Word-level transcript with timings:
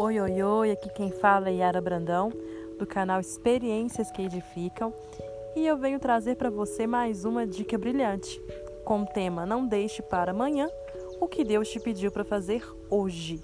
Oi, 0.00 0.20
oi, 0.20 0.40
oi, 0.44 0.70
aqui 0.70 0.88
quem 0.90 1.10
fala 1.10 1.48
é 1.48 1.54
Yara 1.54 1.80
Brandão, 1.80 2.32
do 2.78 2.86
canal 2.86 3.18
Experiências 3.18 4.12
que 4.12 4.22
Edificam, 4.22 4.94
e 5.56 5.66
eu 5.66 5.76
venho 5.76 5.98
trazer 5.98 6.36
para 6.36 6.48
você 6.50 6.86
mais 6.86 7.24
uma 7.24 7.44
dica 7.44 7.76
brilhante, 7.76 8.40
com 8.84 9.02
o 9.02 9.06
tema 9.06 9.44
Não 9.44 9.66
deixe 9.66 10.00
para 10.00 10.30
amanhã 10.30 10.70
o 11.20 11.26
que 11.26 11.42
Deus 11.42 11.68
te 11.68 11.80
pediu 11.80 12.12
para 12.12 12.22
fazer 12.22 12.62
hoje. 12.88 13.42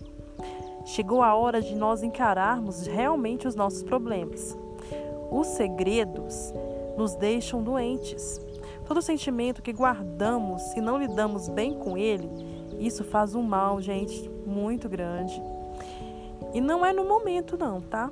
Chegou 0.84 1.24
a 1.24 1.34
hora 1.34 1.60
de 1.60 1.74
nós 1.74 2.04
encararmos 2.04 2.86
realmente 2.86 3.48
os 3.48 3.56
nossos 3.56 3.82
problemas. 3.82 4.56
Os 5.32 5.48
segredos 5.48 6.54
nos 6.96 7.16
deixam 7.16 7.64
doentes. 7.64 8.40
Todo 8.86 9.02
sentimento 9.02 9.60
que 9.60 9.72
guardamos 9.72 10.62
e 10.76 10.80
não 10.80 10.98
lidamos 10.98 11.48
bem 11.48 11.74
com 11.74 11.98
ele, 11.98 12.30
isso 12.78 13.02
faz 13.02 13.34
um 13.34 13.42
mal, 13.42 13.80
gente, 13.80 14.30
muito 14.46 14.88
grande. 14.88 15.42
E 16.54 16.60
não 16.60 16.86
é 16.86 16.92
no 16.92 17.04
momento, 17.04 17.58
não, 17.58 17.80
tá? 17.80 18.10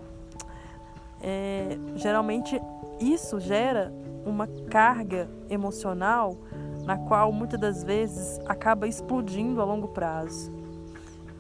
É, 1.23 1.79
geralmente 1.95 2.61
isso 3.01 3.39
gera 3.39 3.93
uma 4.27 4.49
carga 4.69 5.31
emocional 5.49 6.37
na 6.85 6.99
qual 6.99 7.33
muitas 7.33 7.61
das 7.61 7.85
vezes 7.85 8.41
acaba 8.47 8.89
explodindo 8.89 9.61
a 9.61 9.65
longo 9.65 9.89
prazo, 9.89 10.53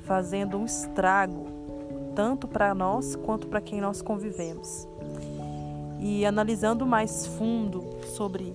fazendo 0.04 0.56
um 0.56 0.64
estrago 0.64 1.46
tanto 2.14 2.46
para 2.46 2.74
nós 2.74 3.16
quanto 3.16 3.48
para 3.48 3.60
quem 3.60 3.80
nós 3.80 4.00
convivemos. 4.00 4.86
E 5.98 6.24
analisando 6.24 6.86
mais 6.86 7.26
fundo 7.26 7.84
sobre 8.14 8.54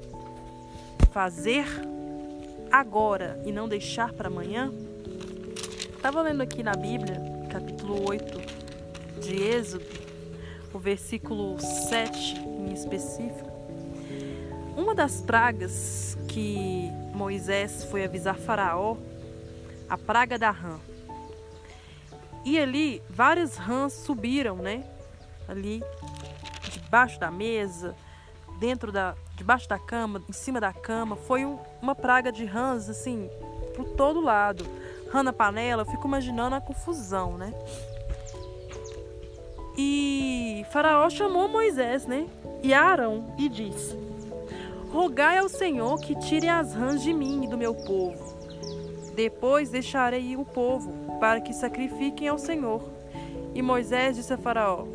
fazer 1.12 1.66
agora 2.72 3.42
e 3.46 3.52
não 3.52 3.68
deixar 3.68 4.14
para 4.14 4.28
amanhã, 4.28 4.72
estava 5.96 6.22
lendo 6.22 6.42
aqui 6.42 6.62
na 6.62 6.74
Bíblia, 6.74 7.37
capítulo 7.58 8.08
8 8.08 8.40
de 9.20 9.42
Êxodo, 9.42 9.84
o 10.72 10.78
versículo 10.78 11.60
7 11.60 12.38
em 12.38 12.72
específico. 12.72 13.50
Uma 14.76 14.94
das 14.94 15.22
pragas 15.22 16.16
que 16.28 16.92
Moisés 17.16 17.84
foi 17.86 18.06
avisar 18.06 18.36
Faraó, 18.36 18.96
a 19.90 19.98
praga 19.98 20.38
da 20.38 20.52
rã. 20.52 20.78
E 22.46 22.60
ali 22.60 23.02
várias 23.10 23.58
rãs 23.58 23.92
subiram, 23.92 24.58
né? 24.58 24.84
Ali 25.48 25.82
debaixo 26.72 27.20
da 27.20 27.32
mesa, 27.32 27.96
dentro 28.60 28.92
da, 28.92 29.16
debaixo 29.36 29.68
da 29.68 29.80
cama, 29.80 30.22
em 30.30 30.34
cima 30.34 30.62
da 30.62 30.72
cama. 30.72 31.16
Foi 31.16 31.44
um, 31.44 31.58
uma 31.82 31.96
praga 31.96 32.32
de 32.32 32.46
rãs 32.46 32.88
assim 32.88 33.28
por 33.76 33.90
todo 33.96 34.22
lado. 34.22 34.64
Rã 35.12 35.24
na 35.24 35.34
panela, 35.34 35.84
eu 35.84 35.86
fico 35.86 36.08
imaginando 36.08 36.56
a 36.56 36.62
confusão, 36.62 37.38
né? 37.38 37.54
E 39.78 40.66
Faraó 40.72 41.10
chamou 41.10 41.48
Moisés, 41.48 42.06
né? 42.06 42.28
E 42.64 42.74
Arão 42.74 43.34
e 43.38 43.48
disse: 43.48 43.98
Rogai 44.92 45.38
ao 45.38 45.48
Senhor 45.48 46.00
que 46.00 46.16
tire 46.16 46.50
as 46.50 46.74
rãs 46.74 47.02
de 47.02 47.14
mim 47.14 47.44
e 47.44 47.48
do 47.48 47.58
meu 47.58 47.76
povo. 47.76 48.36
Depois 49.16 49.70
deixarei 49.70 50.36
o 50.36 50.46
povo, 50.46 51.20
para 51.20 51.42
que 51.42 51.54
sacrifiquem 51.54 52.28
ao 52.28 52.38
Senhor. 52.38 52.82
E 53.54 53.62
Moisés 53.62 54.16
disse 54.16 54.34
a 54.34 54.38
Faraó: 54.38 54.86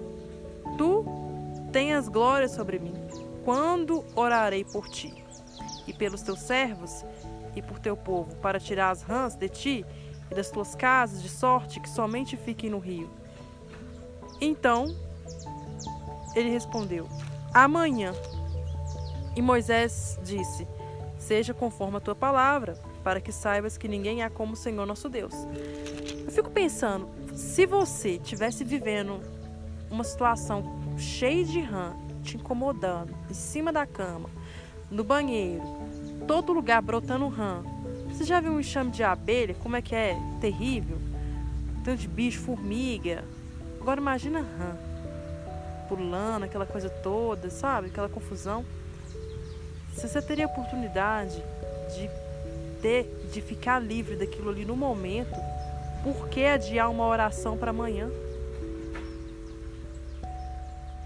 Tu 0.77 1.05
tenhas 1.73 2.09
glória 2.09 2.49
sobre 2.49 2.79
mim, 2.79 2.95
quando 3.45 4.05
orarei 4.15 4.65
por 4.65 4.89
ti, 4.89 5.15
e 5.87 5.93
pelos 5.93 6.23
teus 6.23 6.41
servos, 6.41 7.05
e 7.55 7.63
por 7.63 7.79
teu 7.79 7.97
povo, 7.97 8.35
para 8.37 8.59
tirar 8.59 8.91
as 8.91 9.03
rãs 9.03 9.35
de 9.35 9.49
ti 9.49 9.87
e 10.31 10.35
das 10.35 10.51
tuas 10.51 10.75
casas, 10.75 11.23
de 11.23 11.29
sorte 11.29 11.81
que 11.81 11.89
somente 11.89 12.37
fiquem 12.37 12.71
no 12.71 12.79
rio. 12.79 13.11
Então 14.41 14.87
ele 16.35 16.51
respondeu: 16.51 17.09
Amanhã. 17.53 18.13
E 19.37 19.41
Moisés 19.41 20.19
disse: 20.23 20.67
Seja 21.19 21.55
conforme 21.55 21.97
a 21.97 22.01
tua 22.01 22.15
palavra, 22.15 22.75
para 23.03 23.21
que 23.21 23.33
saibas 23.33 23.79
que 23.79 23.89
ninguém 23.89 24.23
há 24.23 24.31
como 24.31 24.53
o 24.53 24.57
Senhor 24.57 24.87
nosso 24.87 25.09
Deus. 25.09 25.35
Eu 26.25 26.31
fico 26.31 26.51
pensando, 26.51 27.09
se 27.35 27.67
você 27.67 28.19
tivesse 28.19 28.65
vivendo 28.65 29.21
uma 29.91 30.05
situação 30.05 30.81
cheia 30.97 31.45
de 31.45 31.61
rã, 31.61 31.95
te 32.23 32.37
incomodando, 32.37 33.15
em 33.31 33.35
cima 33.35 33.73
da 33.73 33.87
cama, 33.87 34.31
no 34.91 35.05
banheiro, 35.05 35.63
todo 36.27 36.53
lugar 36.53 36.81
brotando 36.83 37.29
rã. 37.29 37.63
Você 38.09 38.25
já 38.25 38.41
viu 38.41 38.53
um 38.53 38.61
enxame 38.61 38.91
de 38.91 39.03
abelha? 39.03 39.55
Como 39.55 39.77
é 39.77 39.83
que 39.83 39.95
é? 39.95 40.17
Terrível. 40.41 40.99
Tanto 41.85 42.01
de 42.01 42.09
bicho, 42.09 42.41
formiga. 42.41 43.25
Agora 43.81 44.01
imagina 44.01 44.41
rã. 44.41 44.77
Pulando, 45.89 46.45
aquela 46.45 46.67
coisa 46.67 46.89
toda, 46.89 47.51
sabe? 47.51 47.89
Aquela 47.89 48.09
confusão. 48.09 48.65
Se 49.95 50.09
você 50.09 50.23
teria 50.23 50.47
a 50.47 50.49
oportunidade 50.49 51.43
de 51.95 52.11
ter, 52.81 53.29
de 53.33 53.41
ficar 53.41 53.79
livre 53.79 54.17
daquilo 54.17 54.51
ali 54.51 54.65
no 54.65 54.77
momento, 54.77 55.37
por 56.03 56.29
que 56.29 56.45
adiar 56.45 56.91
uma 56.91 57.07
oração 57.07 57.57
para 57.57 57.71
amanhã? 57.71 58.11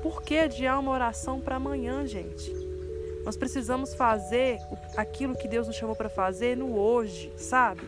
Por 0.03 0.23
que 0.23 0.39
adiar 0.39 0.79
uma 0.79 0.93
oração 0.93 1.41
para 1.41 1.57
amanhã, 1.57 2.07
gente? 2.07 2.66
Nós 3.27 3.37
precisamos 3.37 3.93
fazer 3.93 4.61
aquilo 4.97 5.35
que 5.35 5.49
Deus 5.49 5.67
nos 5.67 5.75
chamou 5.75 5.97
para 5.97 6.09
fazer 6.09 6.57
no 6.57 6.79
hoje, 6.79 7.33
sabe? 7.37 7.83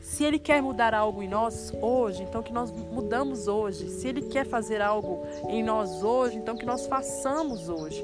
Se 0.00 0.24
Ele 0.24 0.38
quer 0.38 0.62
mudar 0.62 0.94
algo 0.94 1.22
em 1.22 1.28
nós 1.28 1.70
hoje, 1.82 2.22
então 2.22 2.42
que 2.42 2.54
nós 2.54 2.72
mudamos 2.72 3.48
hoje. 3.48 3.90
Se 3.90 4.08
Ele 4.08 4.22
quer 4.22 4.46
fazer 4.46 4.80
algo 4.80 5.26
em 5.50 5.62
nós 5.62 6.02
hoje, 6.02 6.38
então 6.38 6.56
que 6.56 6.64
nós 6.64 6.86
façamos 6.86 7.68
hoje. 7.68 8.02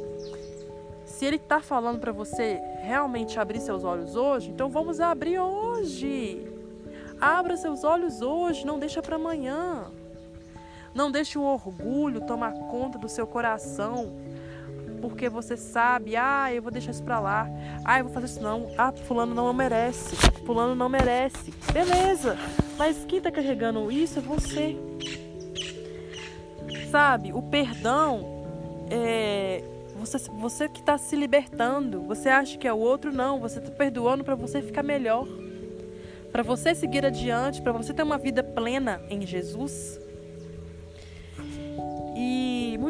Se 1.06 1.24
Ele 1.24 1.36
está 1.36 1.62
falando 1.62 2.00
para 2.00 2.12
você 2.12 2.60
realmente 2.82 3.40
abrir 3.40 3.60
seus 3.60 3.82
olhos 3.82 4.14
hoje, 4.14 4.50
então 4.50 4.68
vamos 4.68 5.00
abrir 5.00 5.40
hoje. 5.40 6.52
Abra 7.18 7.56
seus 7.56 7.82
olhos 7.82 8.20
hoje, 8.20 8.66
não 8.66 8.78
deixa 8.78 9.00
para 9.00 9.16
amanhã. 9.16 9.86
Não 10.94 11.10
deixe 11.10 11.38
o 11.38 11.42
orgulho 11.42 12.26
tomar 12.26 12.52
conta 12.68 12.98
do 12.98 13.08
seu 13.08 13.26
coração, 13.26 14.12
porque 15.00 15.28
você 15.28 15.56
sabe, 15.56 16.16
ah, 16.16 16.53
eu 16.53 16.62
vou 16.62 16.70
deixar 16.70 16.91
isso 16.91 17.03
pra 17.03 17.20
lá, 17.20 17.48
ah, 17.84 17.98
eu 17.98 18.04
vou 18.04 18.12
fazer 18.12 18.26
isso 18.26 18.42
não, 18.42 18.70
ah, 18.76 18.92
fulano 18.92 19.34
não 19.34 19.53
merece, 19.53 20.16
fulano 20.44 20.75
não 20.75 20.88
merece. 20.88 21.53
Beleza, 21.72 22.36
mas 22.76 23.04
quem 23.06 23.20
tá 23.20 23.31
carregando 23.31 23.91
isso 23.91 24.19
é 24.19 24.22
você. 24.22 24.76
Sabe, 26.91 27.32
o 27.32 27.42
perdão 27.42 28.44
é 28.91 29.62
você, 29.98 30.19
você 30.31 30.69
que 30.69 30.81
está 30.81 30.97
se 30.97 31.16
libertando. 31.16 32.00
Você 32.03 32.28
acha 32.28 32.56
que 32.56 32.66
é 32.66 32.72
o 32.72 32.78
outro, 32.78 33.12
não. 33.12 33.41
Você 33.41 33.59
está 33.59 33.70
perdoando 33.70 34.25
para 34.25 34.34
você 34.34 34.62
ficar 34.62 34.82
melhor. 34.82 35.26
Para 36.30 36.42
você 36.42 36.75
seguir 36.75 37.04
adiante, 37.04 37.60
para 37.60 37.72
você 37.72 37.92
ter 37.92 38.03
uma 38.03 38.19
vida 38.19 38.42
plena 38.42 39.00
em 39.10 39.26
Jesus. 39.26 40.00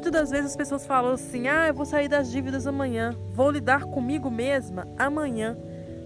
Muitas 0.08 0.22
das 0.22 0.30
vezes 0.30 0.50
as 0.52 0.56
pessoas 0.56 0.86
falam 0.86 1.12
assim: 1.12 1.48
ah, 1.48 1.68
eu 1.68 1.74
vou 1.74 1.84
sair 1.84 2.08
das 2.08 2.30
dívidas 2.30 2.66
amanhã, 2.66 3.14
vou 3.34 3.50
lidar 3.50 3.84
comigo 3.84 4.30
mesma 4.30 4.88
amanhã, 4.98 5.54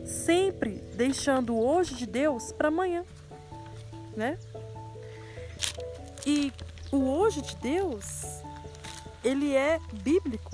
sempre 0.05 0.83
deixando 0.97 1.57
hoje 1.57 1.95
de 1.95 2.05
Deus 2.05 2.51
para 2.51 2.67
amanhã, 2.67 3.05
né? 4.17 4.37
E 6.27 6.53
o 6.91 6.97
hoje 6.97 7.43
de 7.43 7.55
Deus, 7.59 8.43
ele 9.23 9.55
é 9.55 9.79
bíblico. 9.93 10.51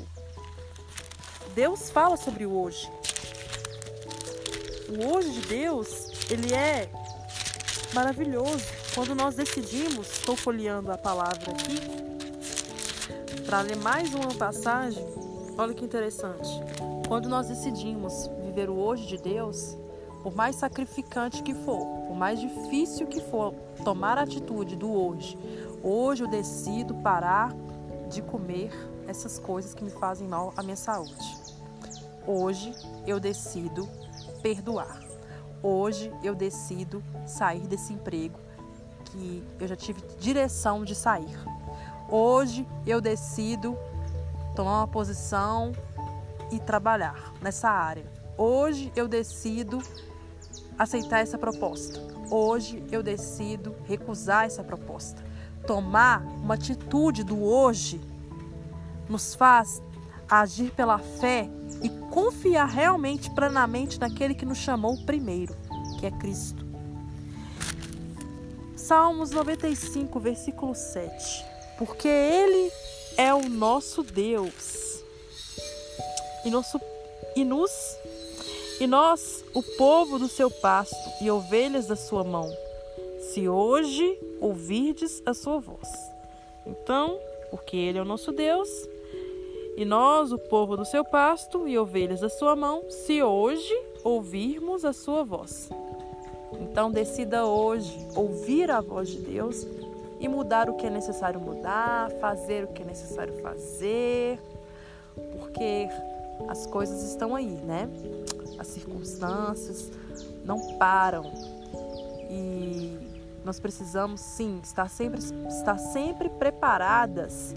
Deus 1.54 1.88
fala 1.88 2.18
sobre 2.18 2.44
o 2.44 2.52
hoje. 2.52 2.86
O 4.90 5.10
hoje 5.10 5.30
de 5.30 5.40
Deus, 5.46 6.10
ele 6.30 6.52
é 6.52 6.90
maravilhoso. 7.94 8.66
Quando 8.94 9.14
nós 9.14 9.36
decidimos, 9.36 10.18
estou 10.18 10.36
folheando 10.36 10.92
a 10.92 10.98
palavra 10.98 11.50
aqui, 11.50 12.07
para 13.48 13.62
ler 13.62 13.78
mais 13.78 14.12
uma 14.12 14.34
passagem, 14.34 15.02
olha 15.56 15.72
que 15.72 15.82
interessante. 15.82 16.50
Quando 17.08 17.30
nós 17.30 17.48
decidimos 17.48 18.28
viver 18.44 18.68
o 18.68 18.74
hoje 18.74 19.06
de 19.06 19.16
Deus, 19.16 19.74
por 20.22 20.36
mais 20.36 20.56
sacrificante 20.56 21.42
que 21.42 21.54
for, 21.54 21.80
por 22.06 22.14
mais 22.14 22.38
difícil 22.38 23.06
que 23.06 23.22
for 23.22 23.54
tomar 23.82 24.18
a 24.18 24.24
atitude 24.24 24.76
do 24.76 24.92
hoje, 24.92 25.38
hoje 25.82 26.24
eu 26.24 26.28
decido 26.28 26.94
parar 26.96 27.54
de 28.10 28.20
comer 28.20 28.70
essas 29.06 29.38
coisas 29.38 29.72
que 29.72 29.82
me 29.82 29.90
fazem 29.92 30.28
mal 30.28 30.52
à 30.54 30.62
minha 30.62 30.76
saúde. 30.76 31.34
Hoje 32.26 32.74
eu 33.06 33.18
decido 33.18 33.88
perdoar. 34.42 35.00
Hoje 35.62 36.12
eu 36.22 36.34
decido 36.34 37.02
sair 37.26 37.66
desse 37.66 37.94
emprego 37.94 38.38
que 39.06 39.42
eu 39.58 39.66
já 39.66 39.74
tive 39.74 40.02
direção 40.18 40.84
de 40.84 40.94
sair. 40.94 41.57
Hoje 42.10 42.66
eu 42.86 43.02
decido 43.02 43.76
tomar 44.56 44.80
uma 44.80 44.88
posição 44.88 45.72
e 46.50 46.58
trabalhar 46.58 47.34
nessa 47.42 47.68
área. 47.68 48.10
Hoje 48.36 48.90
eu 48.96 49.06
decido 49.06 49.78
aceitar 50.78 51.18
essa 51.18 51.36
proposta. 51.36 52.00
Hoje 52.30 52.82
eu 52.90 53.02
decido 53.02 53.76
recusar 53.84 54.46
essa 54.46 54.64
proposta. 54.64 55.22
tomar 55.66 56.22
uma 56.42 56.54
atitude 56.54 57.22
do 57.22 57.42
hoje 57.42 58.00
nos 59.06 59.34
faz 59.34 59.82
agir 60.26 60.70
pela 60.70 60.98
fé 60.98 61.50
e 61.82 61.90
confiar 62.10 62.66
realmente 62.66 63.30
plenamente 63.30 64.00
naquele 64.00 64.34
que 64.34 64.46
nos 64.46 64.56
chamou 64.56 64.96
primeiro, 65.04 65.54
que 65.98 66.06
é 66.06 66.10
Cristo. 66.10 66.64
Salmos 68.76 69.30
95, 69.30 70.18
versículo 70.18 70.74
7. 70.74 71.57
Porque 71.78 72.08
Ele 72.08 72.70
é 73.16 73.32
o 73.32 73.48
nosso 73.48 74.02
Deus 74.02 75.02
e, 76.44 76.50
nosso, 76.50 76.80
e 77.34 77.44
nos 77.44 77.70
e 78.80 78.86
nós, 78.86 79.44
o 79.54 79.62
povo 79.76 80.20
do 80.20 80.28
seu 80.28 80.48
pasto 80.48 80.96
e 81.20 81.28
ovelhas 81.28 81.86
da 81.86 81.96
sua 81.96 82.22
mão, 82.22 82.48
se 83.18 83.48
hoje 83.48 84.16
ouvirdes 84.40 85.20
a 85.26 85.34
sua 85.34 85.58
voz. 85.58 85.88
Então, 86.64 87.18
porque 87.50 87.76
Ele 87.76 87.98
é 87.98 88.02
o 88.02 88.04
nosso 88.04 88.30
Deus, 88.30 88.68
e 89.76 89.84
nós, 89.84 90.30
o 90.30 90.38
povo 90.38 90.76
do 90.76 90.84
seu 90.84 91.04
pasto 91.04 91.66
e 91.66 91.76
ovelhas 91.76 92.20
da 92.20 92.28
sua 92.28 92.54
mão, 92.54 92.84
se 92.88 93.20
hoje 93.20 93.74
ouvirmos 94.04 94.84
a 94.84 94.92
sua 94.92 95.24
voz. 95.24 95.68
Então, 96.60 96.88
decida 96.88 97.46
hoje 97.46 97.98
ouvir 98.14 98.70
a 98.70 98.80
voz 98.80 99.08
de 99.08 99.18
Deus 99.18 99.66
e 100.20 100.28
mudar 100.28 100.68
o 100.68 100.74
que 100.74 100.86
é 100.86 100.90
necessário 100.90 101.40
mudar, 101.40 102.10
fazer 102.20 102.64
o 102.64 102.68
que 102.68 102.82
é 102.82 102.84
necessário 102.84 103.34
fazer, 103.40 104.40
porque 105.38 105.88
as 106.48 106.66
coisas 106.66 107.02
estão 107.02 107.34
aí, 107.34 107.46
né? 107.46 107.88
As 108.58 108.66
circunstâncias 108.68 109.90
não 110.44 110.76
param 110.78 111.24
e 112.30 112.98
nós 113.44 113.58
precisamos 113.58 114.20
sim 114.20 114.60
estar 114.62 114.88
sempre, 114.88 115.20
estar 115.20 115.78
sempre 115.78 116.28
preparadas 116.28 117.54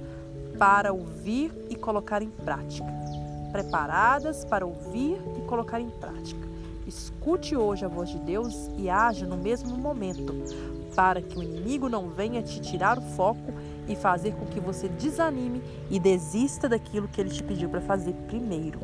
para 0.58 0.94
ouvir 0.94 1.52
e 1.70 1.76
colocar 1.76 2.22
em 2.22 2.30
prática. 2.30 2.88
Preparadas 3.52 4.46
para 4.46 4.66
ouvir 4.66 5.20
e 5.38 5.42
colocar 5.42 5.82
em 5.82 5.90
prática. 5.90 6.48
Escute 6.88 7.56
hoje 7.56 7.86
a 7.86 7.88
voz 7.88 8.10
de 8.10 8.20
Deus 8.20 8.70
e 8.78 8.90
haja 8.90 9.26
no 9.26 9.38
mesmo 9.38 9.78
momento, 9.78 10.34
para 10.96 11.22
que 11.22 11.38
o 11.38 11.44
inimigo 11.44 11.90
não 11.90 12.10
venha 12.10 12.42
te 12.42 12.60
tirar 12.60 12.98
o 12.98 13.02
foco 13.02 13.54
e 13.88 13.96
fazer 13.96 14.34
com 14.36 14.46
que 14.46 14.60
você 14.60 14.88
desanime 14.88 15.62
e 15.90 16.00
desista 16.00 16.68
daquilo 16.68 17.08
que 17.08 17.20
ele 17.20 17.30
te 17.30 17.44
pediu 17.44 17.70
para 17.70 17.82
fazer 17.82 18.14
primeiro. 18.28 18.80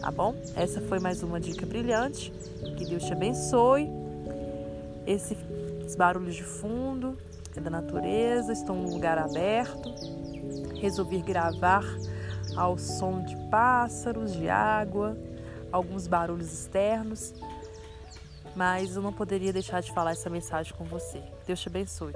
Tá 0.00 0.10
bom? 0.10 0.34
Essa 0.56 0.80
foi 0.80 0.98
mais 0.98 1.22
uma 1.22 1.38
dica 1.38 1.64
brilhante. 1.64 2.32
Que 2.76 2.84
Deus 2.84 3.04
te 3.04 3.12
abençoe. 3.12 3.88
Esses 5.06 5.36
barulhos 5.96 6.34
de 6.34 6.44
fundo 6.44 7.16
é 7.56 7.60
da 7.60 7.70
natureza, 7.70 8.52
estou 8.52 8.74
num 8.74 8.90
lugar 8.90 9.18
aberto. 9.18 9.94
Resolvi 10.80 11.20
gravar 11.22 11.84
ao 12.56 12.76
som 12.78 13.22
de 13.22 13.36
pássaros, 13.48 14.32
de 14.32 14.48
água, 14.48 15.16
alguns 15.70 16.06
barulhos 16.06 16.52
externos 16.52 17.34
mas 18.54 18.96
eu 18.96 19.02
não 19.02 19.12
poderia 19.12 19.52
deixar 19.52 19.80
de 19.80 19.92
falar 19.92 20.12
essa 20.12 20.28
mensagem 20.28 20.74
com 20.74 20.84
você. 20.84 21.22
Deus 21.46 21.60
te 21.60 21.68
abençoe. 21.68 22.12